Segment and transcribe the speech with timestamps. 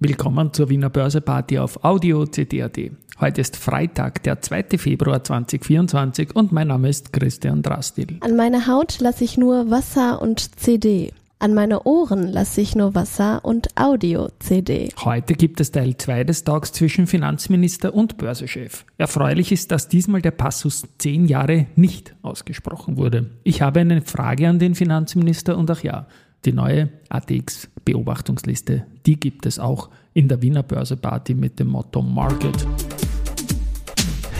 [0.00, 2.78] Willkommen zur Wiener Börseparty auf Audio CD.at.
[3.18, 4.78] Heute ist Freitag, der 2.
[4.78, 8.18] Februar 2024 und mein Name ist Christian Drastil.
[8.20, 11.12] An meine Haut lasse ich nur Wasser und CD.
[11.40, 14.90] An meine Ohren lasse ich nur Wasser und Audio-CD.
[15.04, 18.84] Heute gibt es Teil 2 des Talks zwischen Finanzminister und Börsechef.
[18.98, 23.30] Erfreulich ist, dass diesmal der Passus 10 Jahre nicht ausgesprochen wurde.
[23.42, 26.06] Ich habe eine Frage an den Finanzminister und ach ja,
[26.44, 32.66] die neue ATX-Beobachtungsliste, die gibt es auch in der Wiener Börseparty mit dem Motto Market.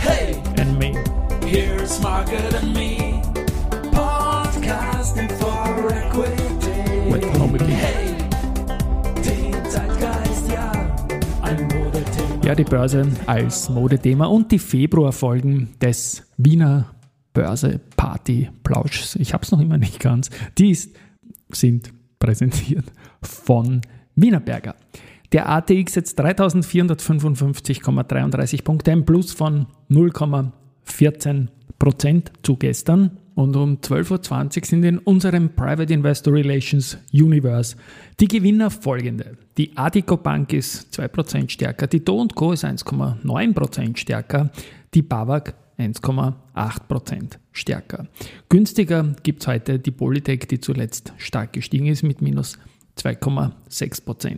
[0.01, 0.93] Hey, and me.
[1.45, 3.21] Here's Market and me.
[3.91, 7.37] Podcasting for Equity.
[7.37, 7.65] Nobody.
[7.65, 8.15] Hey,
[9.25, 10.71] den Zeitgeist, ja.
[11.41, 12.45] Ein Modethema.
[12.45, 16.93] Ja, die Börse als Modethema und die Februarfolgen des Wiener
[17.33, 19.15] Börse-Party-Plauschs.
[19.15, 20.29] Ich habe es noch immer nicht ganz.
[20.57, 20.95] Die ist,
[21.51, 22.85] sind präsentiert
[23.21, 23.81] von
[24.15, 24.75] Wienerberger.
[25.31, 33.11] Der ATX jetzt 3455,33 Punkte, ein Plus von 0,14 Prozent zu gestern.
[33.35, 37.77] Und um 12.20 Uhr sind in unserem Private Investor Relations Universe
[38.19, 39.37] die Gewinner folgende.
[39.57, 44.49] Die Adico Bank ist 2% stärker, die Do Co ist 1,9% stärker,
[44.93, 48.07] die Bavag 1,8% stärker.
[48.49, 52.59] Günstiger gibt es heute die Polytech, die zuletzt stark gestiegen ist mit minus
[52.97, 54.37] 2,6%.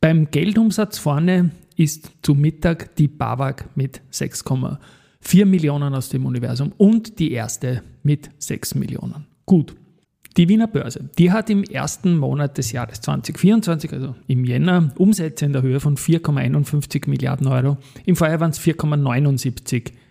[0.00, 7.18] Beim Geldumsatz vorne ist zu Mittag die Bavag mit 6,4 Millionen aus dem Universum und
[7.18, 9.26] die erste mit 6 Millionen.
[9.46, 9.74] Gut.
[10.36, 15.44] Die Wiener Börse, die hat im ersten Monat des Jahres 2024, also im Jänner, Umsätze
[15.44, 17.78] in der Höhe von 4,51 Milliarden Euro.
[18.04, 20.03] Im Vorjahr waren es 4,79 Milliarden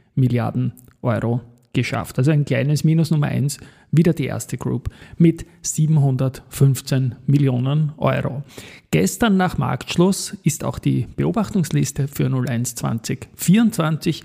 [1.01, 1.41] Euro
[1.73, 2.19] geschafft.
[2.19, 3.57] Also ein kleines Minus Nummer 1,
[3.91, 8.43] wieder die erste Group mit 715 Millionen Euro.
[8.91, 14.23] Gestern nach Marktschluss ist auch die Beobachtungsliste für 01 2024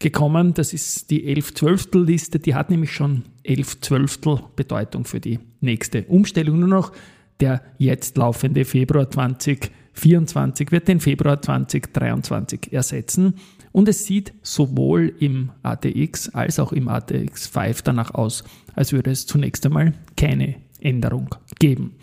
[0.00, 0.54] gekommen.
[0.54, 5.38] Das ist die 11 Zwölftel Liste, die hat nämlich schon 11 Zwölftel Bedeutung für die
[5.60, 6.58] nächste Umstellung.
[6.60, 6.92] Nur noch
[7.40, 13.34] der jetzt laufende Februar 2024 wird den Februar 2023 ersetzen.
[13.78, 18.42] Und es sieht sowohl im ATX als auch im ATX 5 danach aus,
[18.74, 21.94] als würde es zunächst einmal keine Änderung geben.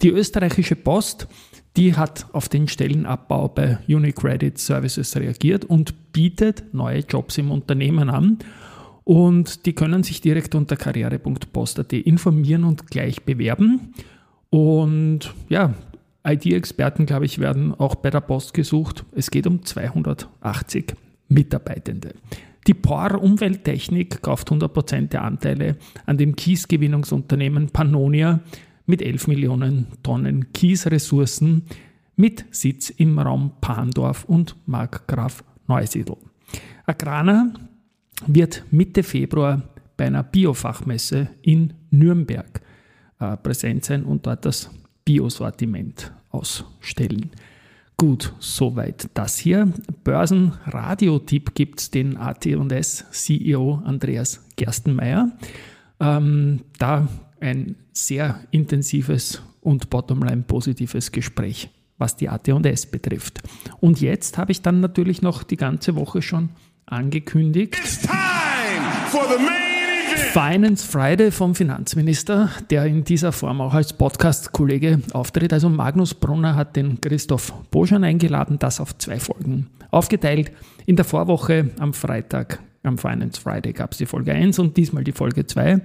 [0.00, 1.28] Die österreichische Post,
[1.76, 8.08] die hat auf den Stellenabbau bei Unicredit Services reagiert und bietet neue Jobs im Unternehmen
[8.08, 8.38] an.
[9.04, 13.92] Und die können sich direkt unter karriere.post.at informieren und gleich bewerben.
[14.48, 15.74] Und ja,
[16.24, 19.04] IT-Experten, glaube ich, werden auch bei der Post gesucht.
[19.12, 20.94] Es geht um 280
[21.28, 22.14] Mitarbeitende.
[22.66, 28.40] Die POR Umwelttechnik kauft 100% der Anteile an dem Kiesgewinnungsunternehmen Pannonia
[28.86, 31.62] mit 11 Millionen Tonnen Kiesressourcen
[32.16, 36.16] mit Sitz im Raum Pandorf und Markgraf Neusiedl.
[36.84, 37.52] Agrana
[38.26, 39.62] wird Mitte Februar
[39.96, 42.60] bei einer Biofachmesse in Nürnberg
[43.20, 44.70] äh, präsent sein und dort das
[45.04, 47.30] Biosortiment ausstellen.
[48.00, 49.72] Gut, soweit das hier.
[50.04, 55.32] Börsenradiotipp gibt es den AT&S CEO Andreas Gerstenmeier.
[55.98, 57.08] Ähm, da
[57.40, 63.40] ein sehr intensives und bottomline positives Gespräch, was die AT&S betrifft.
[63.80, 66.50] Und jetzt habe ich dann natürlich noch die ganze Woche schon
[66.86, 67.76] angekündigt.
[67.76, 69.67] It's time for the main.
[70.40, 75.52] Finance Friday vom Finanzminister, der in dieser Form auch als Podcast-Kollege auftritt.
[75.52, 80.52] Also Magnus Brunner hat den Christoph Boschan eingeladen, das auf zwei Folgen aufgeteilt.
[80.86, 85.02] In der Vorwoche am Freitag, am Finance Friday, gab es die Folge 1 und diesmal
[85.02, 85.80] die Folge 2.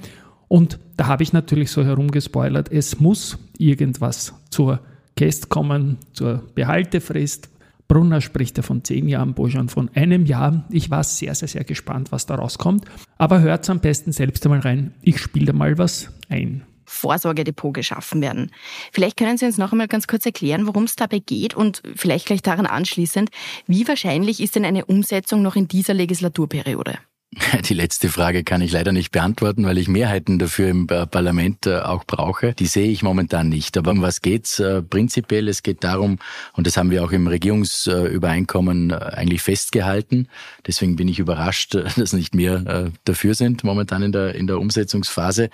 [0.50, 4.82] Und da habe ich natürlich so herumgespoilert, es muss irgendwas zur
[5.16, 7.50] Käst kommen, zur Behaltefrist.
[7.88, 10.66] Brunner spricht ja von zehn Jahren, Bojan von einem Jahr.
[10.70, 12.86] Ich war sehr, sehr, sehr gespannt, was da rauskommt.
[13.18, 14.94] Aber hört am besten selbst einmal rein.
[15.02, 16.64] Ich spiele da mal was ein.
[16.86, 18.52] Vorsorgedepot geschaffen werden.
[18.92, 22.26] Vielleicht können Sie uns noch einmal ganz kurz erklären, worum es dabei geht und vielleicht
[22.26, 23.30] gleich daran anschließend,
[23.68, 26.98] wie wahrscheinlich ist denn eine Umsetzung noch in dieser Legislaturperiode?
[27.68, 31.66] Die letzte Frage kann ich leider nicht beantworten, weil ich Mehrheiten dafür im äh, Parlament
[31.66, 32.54] äh, auch brauche.
[32.54, 33.78] Die sehe ich momentan nicht.
[33.78, 35.48] Aber um was geht's äh, prinzipiell?
[35.48, 36.20] Es geht darum,
[36.54, 40.28] und das haben wir auch im Regierungsübereinkommen eigentlich festgehalten.
[40.68, 45.50] Deswegen bin ich überrascht, dass nicht mehr dafür sind momentan in der, in der Umsetzungsphase.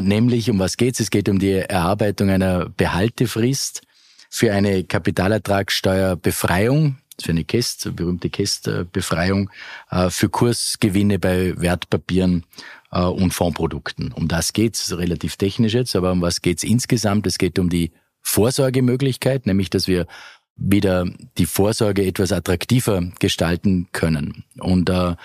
[0.00, 1.00] Nämlich, um was geht's?
[1.00, 3.82] Es geht um die Erarbeitung einer Behaltefrist
[4.30, 9.50] für eine Kapitalertragssteuerbefreiung für eine KEST, berühmte KEST-Befreiung,
[9.90, 12.44] äh, für Kursgewinne bei Wertpapieren
[12.90, 14.12] äh, und Fondsprodukten.
[14.12, 17.26] Um das geht's relativ technisch jetzt, aber um was geht's insgesamt?
[17.26, 20.06] Es geht um die Vorsorgemöglichkeit, nämlich dass wir
[20.56, 21.06] wieder
[21.38, 24.44] die Vorsorge etwas attraktiver gestalten können.
[24.58, 25.16] Und äh,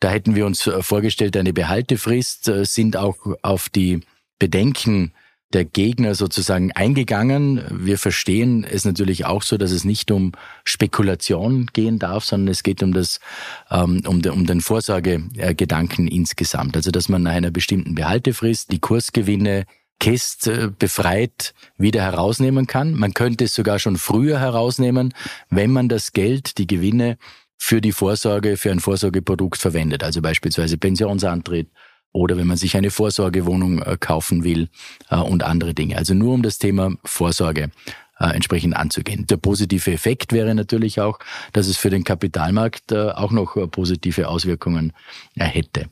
[0.00, 4.00] da hätten wir uns vorgestellt, eine Behaltefrist, äh, sind auch auf die
[4.38, 5.12] Bedenken
[5.56, 7.64] der Gegner sozusagen eingegangen.
[7.70, 10.32] Wir verstehen es natürlich auch so, dass es nicht um
[10.64, 13.20] Spekulation gehen darf, sondern es geht um das,
[13.70, 16.76] ähm, um, den, um den Vorsorgegedanken insgesamt.
[16.76, 19.64] Also, dass man nach einer bestimmten Behaltefrist die Kursgewinne
[19.98, 22.92] Kist äh, befreit wieder herausnehmen kann.
[22.92, 25.14] Man könnte es sogar schon früher herausnehmen,
[25.48, 27.16] wenn man das Geld, die Gewinne
[27.56, 31.68] für die Vorsorge, für ein Vorsorgeprodukt verwendet, also beispielsweise Pensionsantritt
[32.12, 34.68] oder wenn man sich eine Vorsorgewohnung äh, kaufen will
[35.10, 35.96] äh, und andere Dinge.
[35.96, 37.70] Also nur um das Thema Vorsorge
[38.18, 39.26] äh, entsprechend anzugehen.
[39.26, 41.18] Der positive Effekt wäre natürlich auch,
[41.52, 44.92] dass es für den Kapitalmarkt auch noch positive Auswirkungen
[45.36, 45.90] hätte.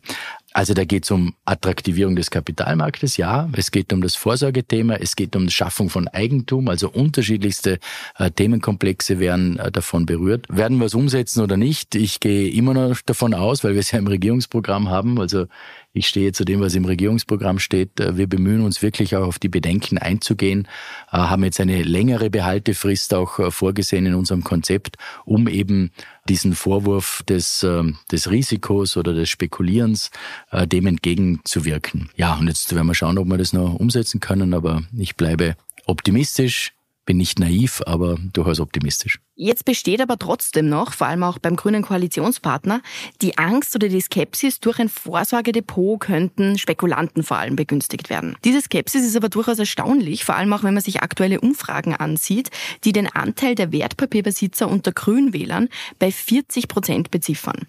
[0.56, 3.50] Also da geht es um Attraktivierung des Kapitalmarktes, ja.
[3.56, 7.80] Es geht um das Vorsorgethema, es geht um die Schaffung von Eigentum, also unterschiedlichste
[8.18, 10.46] äh, Themenkomplexe werden äh, davon berührt.
[10.48, 11.96] Werden wir es umsetzen oder nicht?
[11.96, 15.18] Ich gehe immer noch davon aus, weil wir es ja im Regierungsprogramm haben.
[15.20, 15.46] Also
[15.94, 18.00] ich stehe zu dem, was im Regierungsprogramm steht.
[18.00, 20.68] Äh, wir bemühen uns wirklich auch auf die Bedenken einzugehen,
[21.10, 25.92] äh, haben jetzt eine längere Behaltefrist auch äh, vorgesehen in unserem Konzept, um eben
[26.28, 30.10] diesen Vorwurf des, ähm, des Risikos oder des Spekulierens
[30.52, 32.10] dem entgegenzuwirken.
[32.16, 35.56] Ja, und jetzt werden wir schauen, ob wir das noch umsetzen können, aber ich bleibe
[35.86, 36.72] optimistisch
[37.06, 39.18] bin nicht naiv, aber durchaus optimistisch.
[39.36, 42.82] Jetzt besteht aber trotzdem noch, vor allem auch beim grünen Koalitionspartner,
[43.20, 48.36] die Angst oder die Skepsis, durch ein Vorsorgedepot könnten Spekulanten vor allem begünstigt werden.
[48.44, 52.50] Diese Skepsis ist aber durchaus erstaunlich, vor allem auch wenn man sich aktuelle Umfragen ansieht,
[52.84, 57.66] die den Anteil der Wertpapierbesitzer unter Grünwählern bei 40 Prozent beziffern.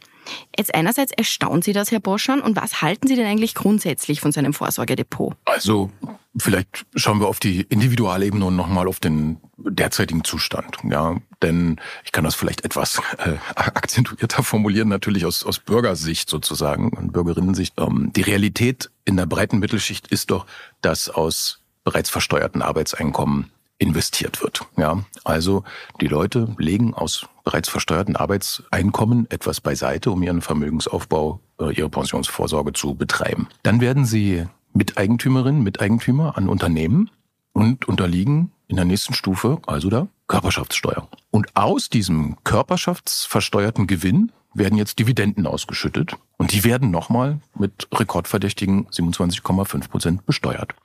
[0.55, 4.31] Jetzt einerseits erstaunt Sie das, Herr Boschan, und was halten Sie denn eigentlich grundsätzlich von
[4.31, 5.35] seinem Vorsorgedepot?
[5.45, 5.89] Also
[6.37, 10.77] vielleicht schauen wir auf die Individualebene und nochmal auf den derzeitigen Zustand.
[10.83, 16.89] Ja, denn ich kann das vielleicht etwas äh, akzentuierter formulieren, natürlich aus, aus Bürgersicht sozusagen
[16.89, 17.73] und Bürgerinnensicht.
[17.77, 20.45] Ähm, die Realität in der breiten Mittelschicht ist doch,
[20.81, 24.61] dass aus bereits versteuerten Arbeitseinkommen investiert wird.
[24.77, 25.63] Ja, also
[26.01, 32.73] die Leute legen aus bereits versteuerten Arbeitseinkommen etwas beiseite, um ihren Vermögensaufbau, äh, ihre Pensionsvorsorge
[32.73, 33.47] zu betreiben.
[33.63, 37.09] Dann werden sie Miteigentümerinnen, Miteigentümer an Unternehmen
[37.55, 41.07] und unterliegen in der nächsten Stufe also der Körperschaftssteuer.
[41.31, 48.87] Und aus diesem körperschaftsversteuerten Gewinn werden jetzt Dividenden ausgeschüttet und die werden nochmal mit rekordverdächtigen
[48.87, 50.75] 27,5 Prozent besteuert.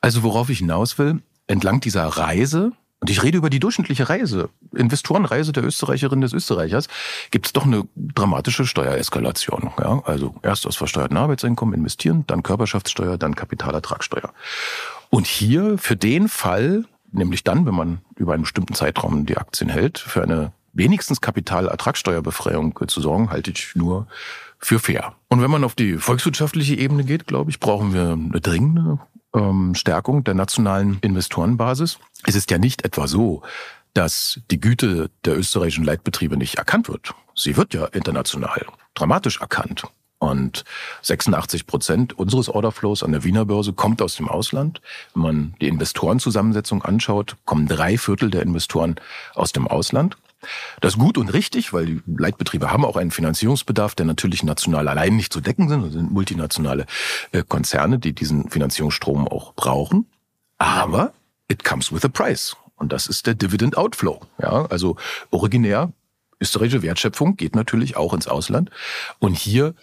[0.00, 4.50] Also worauf ich hinaus will, entlang dieser Reise, und ich rede über die durchschnittliche Reise,
[4.74, 6.88] Investorenreise der Österreicherin des Österreichers,
[7.30, 9.70] gibt es doch eine dramatische Steuereskalation.
[9.78, 10.02] Ja?
[10.04, 14.32] Also erst aus versteuerten Arbeitseinkommen investieren, dann Körperschaftssteuer, dann Kapitalertragssteuer.
[15.10, 19.68] Und hier für den Fall, nämlich dann, wenn man über einen bestimmten Zeitraum die Aktien
[19.68, 24.06] hält, für eine wenigstens Kapitalertragssteuerbefreiung zu sorgen, halte ich nur
[24.58, 25.14] für fair.
[25.28, 29.00] Und wenn man auf die volkswirtschaftliche Ebene geht, glaube ich, brauchen wir eine dringende
[29.34, 31.98] ähm, Stärkung der nationalen Investorenbasis.
[32.26, 33.42] Es ist ja nicht etwa so,
[33.94, 37.14] dass die Güte der österreichischen Leitbetriebe nicht erkannt wird.
[37.34, 39.84] Sie wird ja international dramatisch erkannt.
[40.20, 40.64] Und
[41.00, 44.82] 86 Prozent unseres Orderflows an der Wiener Börse kommt aus dem Ausland.
[45.14, 48.96] Wenn man die Investorenzusammensetzung anschaut, kommen drei Viertel der Investoren
[49.34, 50.18] aus dem Ausland.
[50.82, 54.88] Das ist gut und richtig, weil die Leitbetriebe haben auch einen Finanzierungsbedarf, der natürlich national
[54.88, 55.84] allein nicht zu decken sind.
[55.84, 56.84] Das sind multinationale
[57.32, 60.06] äh, Konzerne, die diesen Finanzierungsstrom auch brauchen.
[60.58, 61.14] Aber
[61.48, 62.56] it comes with a price.
[62.76, 64.20] Und das ist der Dividend Outflow.
[64.40, 64.96] Ja, also
[65.30, 65.92] originär
[66.40, 68.70] österreichische Wertschöpfung geht natürlich auch ins Ausland.
[69.18, 69.74] Und hier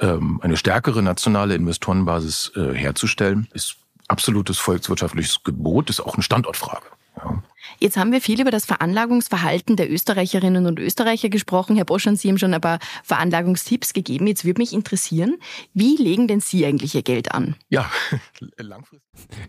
[0.00, 3.76] ähm, eine stärkere nationale Investorenbasis äh, herzustellen, ist
[4.08, 6.86] absolutes volkswirtschaftliches Gebot, ist auch eine Standortfrage.
[7.16, 7.42] Ja.
[7.78, 11.76] Jetzt haben wir viel über das Veranlagungsverhalten der Österreicherinnen und Österreicher gesprochen.
[11.76, 14.26] Herr Boschan, Sie haben schon ein paar Veranlagungstipps gegeben.
[14.26, 15.36] Jetzt würde mich interessieren,
[15.72, 17.56] wie legen denn Sie eigentlich Ihr Geld an?
[17.68, 17.90] Ja,
[18.58, 19.00] langfristig.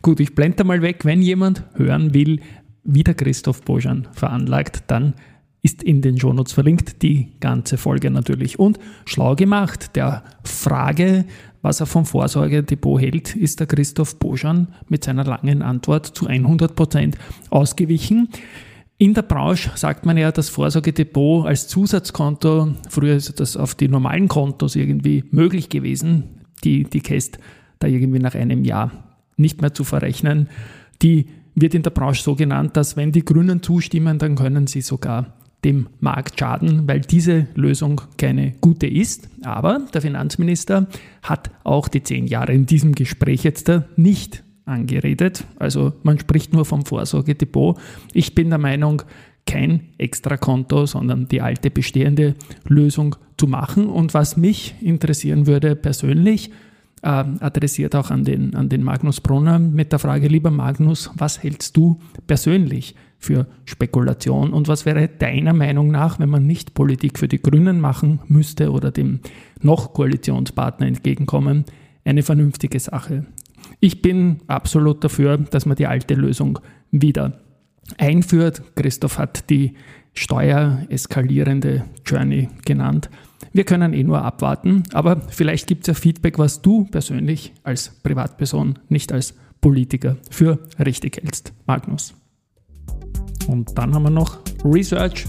[0.01, 1.05] Gut, ich blende mal weg.
[1.05, 2.41] Wenn jemand hören will,
[2.83, 5.15] wie der Christoph Boschan veranlagt, dann
[5.65, 8.59] ist in den Shownotes verlinkt, die ganze Folge natürlich.
[8.59, 11.25] Und schlau gemacht, der Frage,
[11.63, 16.75] was er vom Vorsorgedepot hält, ist der Christoph Boschan mit seiner langen Antwort zu 100
[16.75, 17.17] Prozent
[17.49, 18.29] ausgewichen.
[18.99, 23.87] In der Branche sagt man ja, das Vorsorgedepot als Zusatzkonto, früher ist das auf die
[23.87, 27.39] normalen Kontos irgendwie möglich gewesen, die, die Käst
[27.79, 28.91] da irgendwie nach einem Jahr
[29.35, 30.47] nicht mehr zu verrechnen.
[31.01, 34.81] Die wird in der Branche so genannt, dass wenn die Grünen zustimmen, dann können sie
[34.81, 35.33] sogar
[35.65, 39.27] dem Markt schaden, weil diese Lösung keine gute ist.
[39.43, 40.87] Aber der Finanzminister
[41.23, 45.43] hat auch die zehn Jahre in diesem Gespräch jetzt nicht angeredet.
[45.57, 47.77] Also man spricht nur vom Vorsorgedepot.
[48.13, 49.01] Ich bin der Meinung,
[49.47, 52.35] kein Extrakonto, sondern die alte bestehende
[52.67, 53.87] Lösung zu machen.
[53.87, 56.51] Und was mich interessieren würde persönlich,
[57.05, 61.41] äh, adressiert auch an den, an den Magnus Brunner mit der Frage, lieber Magnus, was
[61.43, 67.19] hältst du persönlich für Spekulation und was wäre deiner Meinung nach, wenn man nicht Politik
[67.19, 69.19] für die Grünen machen müsste oder dem
[69.61, 71.65] noch Koalitionspartner entgegenkommen,
[72.03, 73.25] eine vernünftige Sache?
[73.79, 76.59] Ich bin absolut dafür, dass man die alte Lösung
[76.91, 77.39] wieder
[77.97, 78.63] einführt.
[78.75, 79.75] Christoph hat die
[80.13, 83.09] steuereskalierende Journey genannt.
[83.53, 87.89] Wir können eh nur abwarten, aber vielleicht gibt es ja Feedback, was du persönlich als
[88.03, 91.53] Privatperson, nicht als Politiker für richtig hältst.
[91.65, 92.13] Magnus.
[93.47, 95.25] Und dann haben wir noch Research.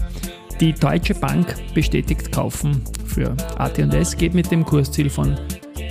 [0.59, 5.37] Die Deutsche Bank bestätigt Kaufen für AT&S geht mit dem Kursziel von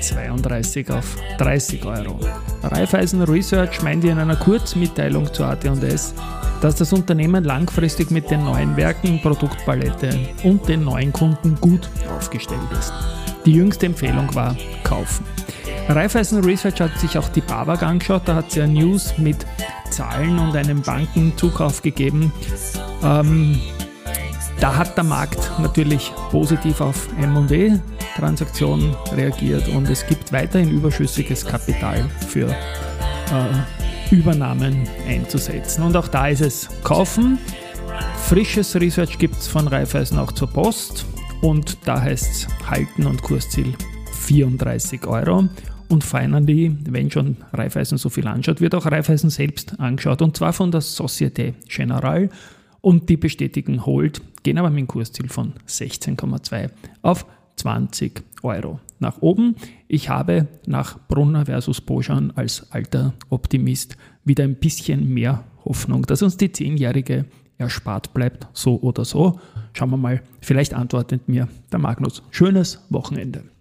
[0.00, 2.18] 32 auf 30 Euro.
[2.62, 6.14] Raiffeisen Research meint in einer Kurzmitteilung zu AT&S,
[6.60, 12.60] dass das Unternehmen langfristig mit den neuen Werken, Produktpalette und den neuen Kunden gut aufgestellt
[12.78, 12.92] ist.
[13.44, 15.24] Die jüngste Empfehlung war kaufen.
[15.88, 19.46] Raiffeisen Research hat sich auch die BAWAG angeschaut, da hat es ja News mit
[19.90, 22.32] Zahlen und einem Bankenzukauf gegeben.
[23.04, 23.60] Ähm,
[24.58, 32.04] da hat der Markt natürlich positiv auf ME-Transaktionen reagiert und es gibt weiterhin überschüssiges Kapital
[32.26, 33.75] für äh,
[34.10, 35.82] Übernahmen einzusetzen.
[35.82, 37.38] Und auch da ist es kaufen.
[38.28, 41.06] Frisches Research gibt es von Raiffeisen auch zur Post
[41.42, 43.74] und da heißt es halten und Kursziel
[44.12, 45.48] 34 Euro.
[45.88, 50.52] Und finally, wenn schon Raiffeisen so viel anschaut, wird auch Raiffeisen selbst angeschaut und zwar
[50.52, 52.30] von der Societe Generale
[52.80, 56.70] und die bestätigen Hold, gehen aber mit dem Kursziel von 16,2
[57.02, 59.56] auf 20 Euro nach oben.
[59.88, 66.22] Ich habe nach Brunner versus Boschan als alter Optimist wieder ein bisschen mehr Hoffnung, dass
[66.22, 67.26] uns die zehnjährige
[67.58, 69.40] erspart bleibt, so oder so.
[69.72, 72.22] Schauen wir mal, vielleicht antwortet mir der Magnus.
[72.30, 73.55] Schönes Wochenende.